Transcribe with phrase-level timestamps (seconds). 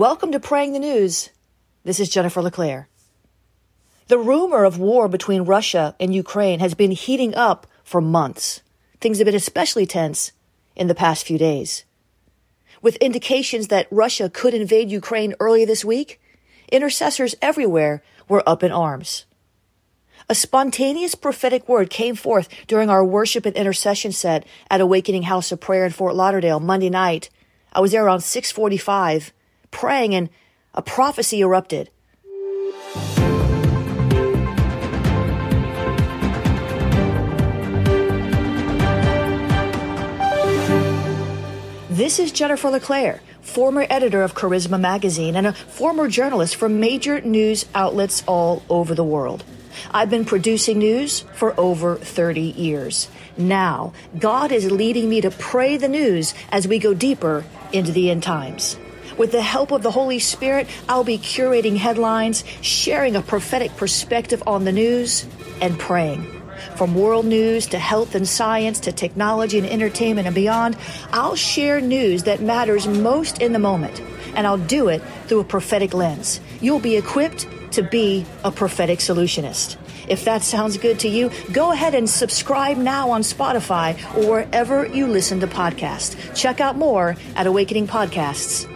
[0.00, 1.28] Welcome to Praying the News.
[1.84, 2.88] This is Jennifer LeClaire.
[4.08, 8.62] The rumor of war between Russia and Ukraine has been heating up for months.
[9.02, 10.32] Things have been especially tense
[10.74, 11.84] in the past few days.
[12.80, 16.18] With indications that Russia could invade Ukraine early this week,
[16.72, 19.26] intercessors everywhere were up in arms.
[20.30, 25.52] A spontaneous prophetic word came forth during our worship and intercession set at Awakening House
[25.52, 27.28] of Prayer in Fort Lauderdale Monday night.
[27.74, 29.34] I was there around 645
[29.70, 30.30] praying and
[30.74, 31.90] a prophecy erupted.
[42.00, 47.20] This is Jennifer LeClaire, former editor of Charisma Magazine and a former journalist for major
[47.20, 49.44] news outlets all over the world.
[49.90, 53.08] I've been producing news for over 30 years.
[53.36, 58.10] Now, God is leading me to pray the news as we go deeper into the
[58.10, 58.78] end times.
[59.16, 64.42] With the help of the Holy Spirit, I'll be curating headlines, sharing a prophetic perspective
[64.46, 65.26] on the news,
[65.60, 66.26] and praying.
[66.76, 70.76] From world news to health and science to technology and entertainment and beyond,
[71.12, 74.00] I'll share news that matters most in the moment,
[74.34, 76.40] and I'll do it through a prophetic lens.
[76.60, 79.76] You'll be equipped to be a prophetic solutionist.
[80.08, 84.86] If that sounds good to you, go ahead and subscribe now on Spotify or wherever
[84.86, 86.16] you listen to podcasts.
[86.34, 88.69] Check out more at awakeningpodcasts.com.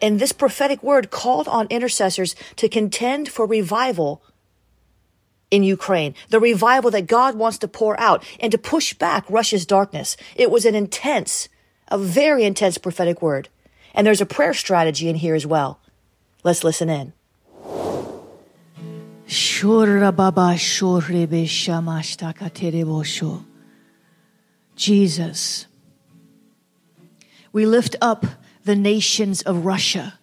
[0.00, 4.22] And this prophetic word called on intercessors to contend for revival
[5.50, 9.64] in Ukraine, the revival that God wants to pour out and to push back Russia's
[9.64, 10.16] darkness.
[10.36, 11.48] It was an intense,
[11.88, 13.48] a very intense prophetic word.
[13.94, 15.80] And there's a prayer strategy in here as well.
[16.42, 17.12] Let's listen in.
[24.76, 25.66] Jesus,
[27.52, 28.26] we lift up
[28.64, 30.18] the nations of Russia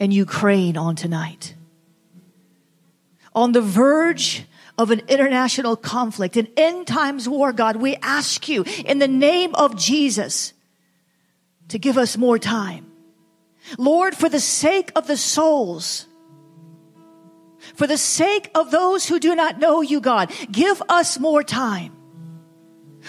[0.00, 1.54] and Ukraine on tonight.
[3.34, 4.44] On the verge
[4.76, 9.54] of an international conflict, an end times war, God, we ask you in the name
[9.54, 10.52] of Jesus
[11.68, 12.88] to give us more time
[13.76, 16.06] Lord, for the sake of the souls,
[17.74, 21.97] for the sake of those who do not know you, God, give us more time.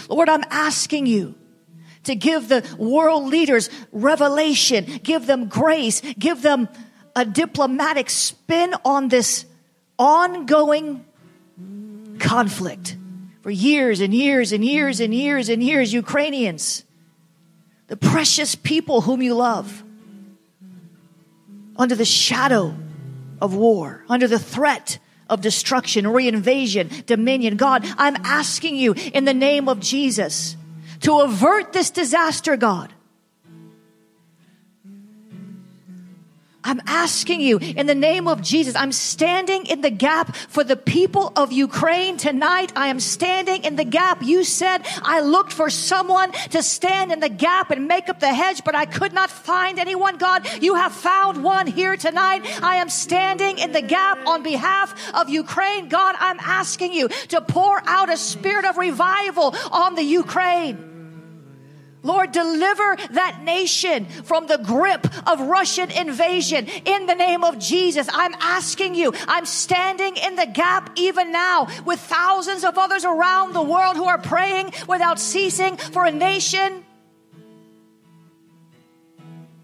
[0.07, 1.35] Lord, I'm asking you
[2.03, 6.69] to give the world leaders revelation, give them grace, give them
[7.15, 9.45] a diplomatic spin on this
[9.97, 11.05] ongoing
[12.19, 12.95] conflict.
[13.41, 16.83] For years and years and years and years and years, Ukrainians,
[17.87, 19.83] the precious people whom you love,
[21.75, 22.75] under the shadow
[23.41, 27.57] of war, under the threat of destruction, reinvasion, dominion.
[27.57, 30.57] God, I'm asking you in the name of Jesus
[31.01, 32.93] to avert this disaster, God.
[36.69, 38.75] I'm asking you in the name of Jesus.
[38.75, 42.71] I'm standing in the gap for the people of Ukraine tonight.
[42.75, 44.21] I am standing in the gap.
[44.21, 48.31] You said I looked for someone to stand in the gap and make up the
[48.31, 50.17] hedge, but I could not find anyone.
[50.17, 52.45] God, you have found one here tonight.
[52.61, 55.89] I am standing in the gap on behalf of Ukraine.
[55.89, 60.88] God, I'm asking you to pour out a spirit of revival on the Ukraine.
[62.01, 68.07] Lord, deliver that nation from the grip of Russian invasion in the name of Jesus.
[68.11, 73.53] I'm asking you, I'm standing in the gap even now with thousands of others around
[73.53, 76.85] the world who are praying without ceasing for a nation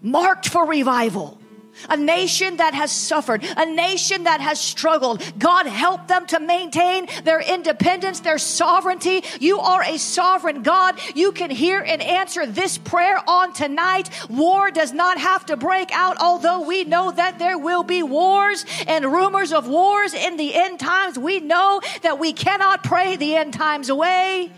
[0.02, 1.40] marked for revival
[1.88, 5.22] a nation that has suffered, a nation that has struggled.
[5.38, 9.22] God help them to maintain their independence, their sovereignty.
[9.40, 10.98] You are a sovereign God.
[11.14, 14.10] You can hear and answer this prayer on tonight.
[14.28, 18.64] War does not have to break out, although we know that there will be wars
[18.86, 21.18] and rumors of wars in the end times.
[21.18, 24.52] We know that we cannot pray the end times away,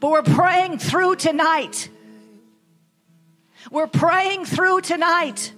[0.00, 1.88] but we're praying through tonight.
[3.70, 5.52] We're praying through tonight.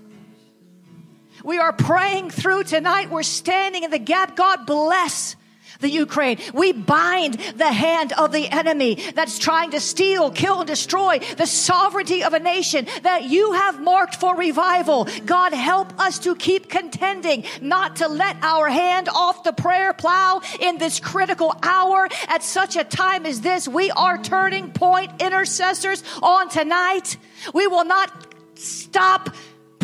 [1.44, 3.10] We are praying through tonight.
[3.10, 4.36] We're standing in the gap.
[4.36, 5.36] God bless
[5.80, 6.38] the Ukraine.
[6.54, 11.46] We bind the hand of the enemy that's trying to steal, kill, and destroy the
[11.46, 15.06] sovereignty of a nation that you have marked for revival.
[15.24, 20.40] God, help us to keep contending, not to let our hand off the prayer plow
[20.60, 23.68] in this critical hour at such a time as this.
[23.68, 27.16] We are turning point intercessors on tonight.
[27.52, 28.10] We will not
[28.54, 29.30] stop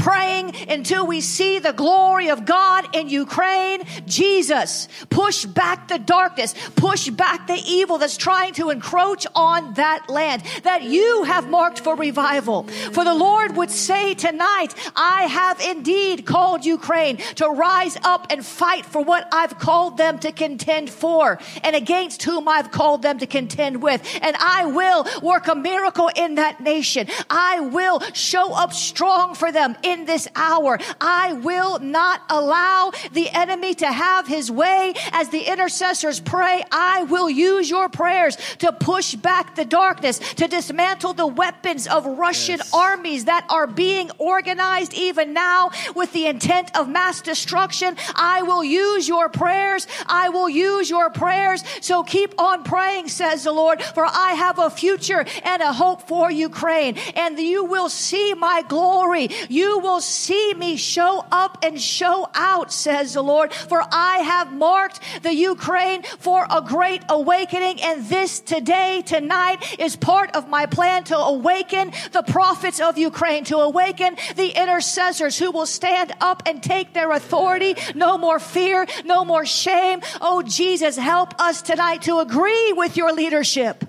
[0.02, 3.82] praying until we see the glory of God in Ukraine.
[4.04, 10.10] Jesus, push back the darkness, push back the evil that's trying to encroach on that
[10.10, 12.64] land that you have marked for revival.
[12.92, 18.44] For the Lord would say tonight, I have indeed called Ukraine to rise up and
[18.44, 23.18] fight for what I've called them to contend for and against whom I've called them
[23.18, 24.02] to contend with.
[24.20, 27.06] And I will work a miracle in that nation.
[27.30, 30.78] I will show up strong for them in this hour.
[31.00, 36.62] I will not allow the enemy to have his way as the intercessors pray.
[36.70, 42.06] I will use your prayers to push back the darkness, to dismantle the weapons of
[42.06, 42.74] Russian yes.
[42.74, 47.96] armies that are being organized even now with the intent of mass destruction.
[48.14, 49.86] I will use your prayers.
[50.06, 51.62] I will use your prayers.
[51.80, 56.08] So keep on praying, says the Lord, for I have a future and a hope
[56.08, 56.96] for Ukraine.
[57.14, 59.28] And you will see my glory.
[59.48, 64.52] You will see me show up and show out, says the Lord, for I have
[64.52, 67.82] marked the Ukraine for a great awakening.
[67.82, 73.44] And this today, tonight is part of my plan to awaken the prophets of Ukraine,
[73.44, 77.76] to awaken the intercessors who will stand up and take their authority.
[77.94, 80.00] No more fear, no more shame.
[80.20, 83.84] Oh, Jesus, help us tonight to agree with your leadership.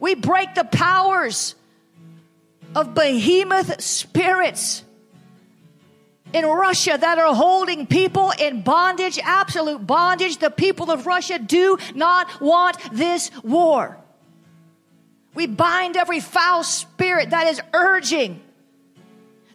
[0.00, 1.54] We break the powers
[2.74, 4.84] of behemoth spirits
[6.32, 10.38] in Russia that are holding people in bondage, absolute bondage.
[10.38, 13.98] The people of Russia do not want this war.
[15.34, 18.40] We bind every foul spirit that is urging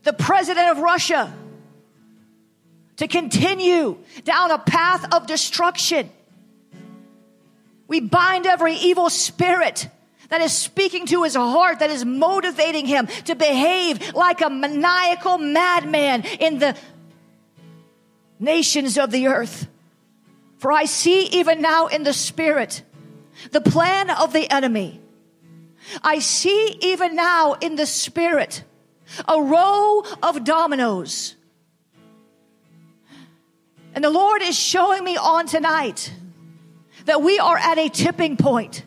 [0.03, 1.33] the president of Russia
[2.97, 6.09] to continue down a path of destruction.
[7.87, 9.89] We bind every evil spirit
[10.33, 15.37] that is speaking to his heart, that is motivating him to behave like a maniacal
[15.37, 16.75] madman in the
[18.39, 19.67] nations of the earth.
[20.57, 22.81] For I see even now in the spirit
[23.51, 24.99] the plan of the enemy.
[26.01, 28.63] I see even now in the spirit
[29.27, 31.35] a row of dominoes.
[33.93, 36.11] And the Lord is showing me on tonight
[37.05, 38.83] that we are at a tipping point.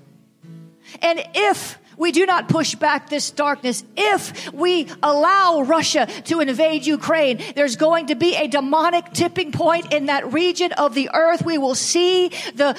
[1.02, 6.86] And if we do not push back this darkness, if we allow Russia to invade
[6.86, 11.44] Ukraine, there's going to be a demonic tipping point in that region of the earth.
[11.44, 12.76] We will see the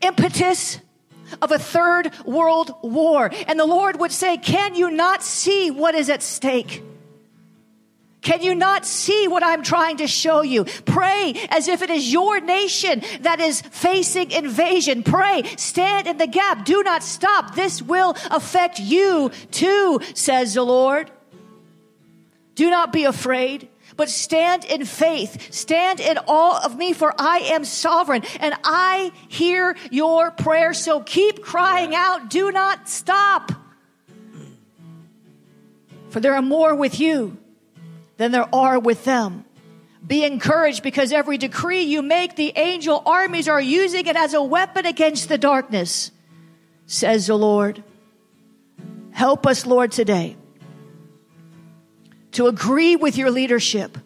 [0.00, 0.78] impetus
[1.42, 3.30] of a third world war.
[3.46, 6.82] And the Lord would say, can you not see what is at stake?
[8.28, 10.64] Can you not see what I'm trying to show you?
[10.84, 15.02] Pray as if it is your nation that is facing invasion.
[15.02, 16.66] Pray, stand in the gap.
[16.66, 17.54] Do not stop.
[17.54, 21.10] This will affect you too, says the Lord.
[22.54, 25.50] Do not be afraid, but stand in faith.
[25.50, 30.74] Stand in awe of me, for I am sovereign and I hear your prayer.
[30.74, 32.28] So keep crying out.
[32.28, 33.52] Do not stop.
[36.10, 37.38] For there are more with you
[38.18, 39.44] than there are with them.
[40.06, 44.42] Be encouraged because every decree you make, the angel armies are using it as a
[44.42, 46.12] weapon against the darkness,
[46.86, 47.82] says the Lord.
[49.10, 50.36] Help us, Lord, today
[52.32, 53.98] to agree with your leadership,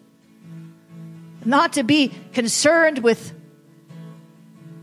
[1.45, 3.33] not to be concerned with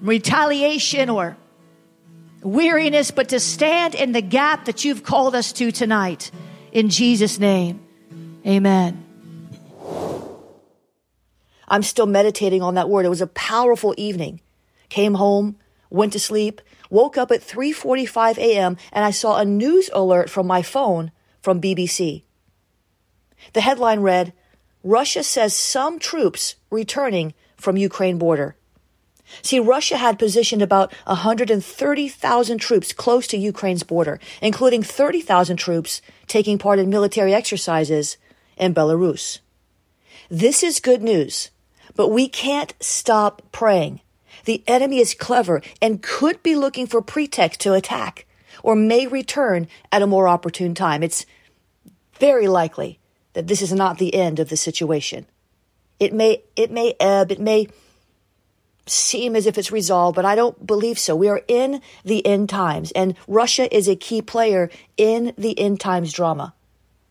[0.01, 1.37] retaliation or
[2.43, 6.31] weariness, but to stand in the gap that you've called us to tonight.
[6.71, 7.81] In Jesus' name,
[8.47, 9.10] amen.
[11.71, 13.07] I'm still meditating on that word.
[13.07, 14.41] It was a powerful evening.
[14.89, 15.57] Came home,
[15.89, 16.61] went to sleep,
[16.91, 18.77] woke up at 3:45 a.m.
[18.93, 22.25] and I saw a news alert from my phone from BBC.
[23.53, 24.33] The headline read,
[24.83, 28.57] Russia says some troops returning from Ukraine border.
[29.43, 36.59] See, Russia had positioned about 130,000 troops close to Ukraine's border, including 30,000 troops taking
[36.59, 38.17] part in military exercises
[38.57, 39.39] in Belarus.
[40.29, 41.51] This is good news
[42.01, 44.01] but we can't stop praying.
[44.47, 48.25] The enemy is clever and could be looking for pretext to attack
[48.63, 51.03] or may return at a more opportune time.
[51.03, 51.27] It's
[52.15, 53.01] very likely
[53.35, 55.27] that this is not the end of the situation.
[55.99, 57.69] It may, it may ebb, it may
[58.87, 61.15] seem as if it's resolved, but I don't believe so.
[61.15, 65.81] We are in the end times and Russia is a key player in the end
[65.81, 66.55] times drama.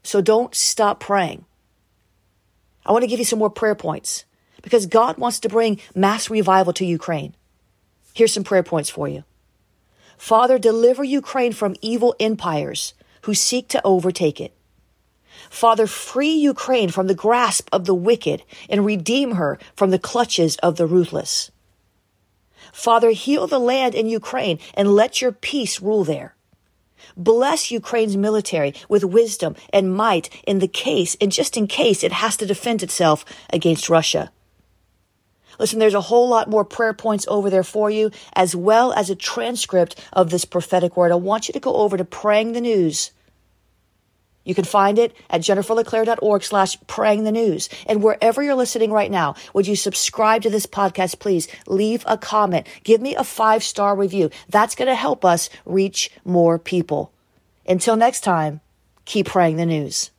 [0.02, 1.46] So don't stop praying.
[2.88, 4.26] I want to give you some more prayer points
[4.70, 7.34] because God wants to bring mass revival to Ukraine.
[8.14, 9.24] Here's some prayer points for you.
[10.16, 14.54] Father, deliver Ukraine from evil empires who seek to overtake it.
[15.50, 20.56] Father, free Ukraine from the grasp of the wicked and redeem her from the clutches
[20.58, 21.50] of the ruthless.
[22.72, 26.36] Father, heal the land in Ukraine and let your peace rule there.
[27.18, 32.12] Bless Ukraine's military with wisdom and might in the case, and just in case it
[32.12, 34.32] has to defend itself against Russia.
[35.60, 39.10] Listen, there's a whole lot more prayer points over there for you, as well as
[39.10, 41.12] a transcript of this prophetic word.
[41.12, 43.12] I want you to go over to praying the news
[44.50, 47.70] you can find it at jenniferleclaire.org slash praying the news.
[47.86, 51.48] And wherever you're listening right now, would you subscribe to this podcast, please?
[51.68, 52.66] Leave a comment.
[52.84, 54.32] Give me a five star review.
[54.50, 57.12] That's going to help us reach more people.
[57.68, 58.62] Until next time,
[59.06, 60.10] keep praying the news.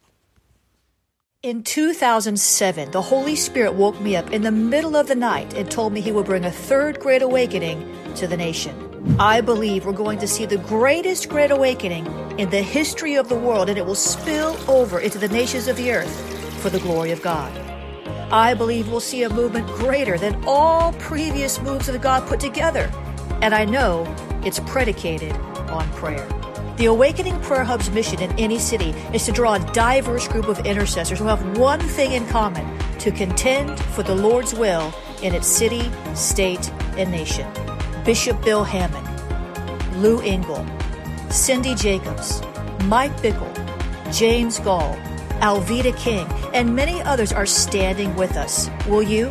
[1.42, 5.70] In 2007, the Holy Spirit woke me up in the middle of the night and
[5.70, 9.16] told me he would bring a third great awakening to the nation.
[9.18, 12.04] I believe we're going to see the greatest great awakening
[12.38, 15.78] in the history of the world, and it will spill over into the nations of
[15.78, 17.50] the earth for the glory of God.
[18.30, 22.92] I believe we'll see a movement greater than all previous moves of God put together,
[23.40, 24.04] and I know
[24.44, 25.32] it's predicated
[25.70, 26.39] on prayer.
[26.80, 30.60] The Awakening Prayer Hub's mission in any city is to draw a diverse group of
[30.60, 32.66] intercessors who have one thing in common
[33.00, 34.90] to contend for the Lord's will
[35.22, 37.46] in its city, state, and nation.
[38.02, 39.04] Bishop Bill Hamon,
[40.00, 40.64] Lou Engle,
[41.28, 42.40] Cindy Jacobs,
[42.84, 43.52] Mike Bickle,
[44.10, 44.96] James Goll,
[45.42, 48.70] Alveda King, and many others are standing with us.
[48.88, 49.30] Will you?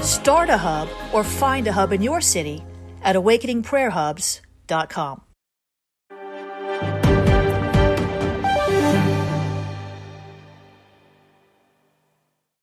[0.00, 2.64] Start a hub or find a hub in your city
[3.04, 5.20] at awakeningprayerhubs.com.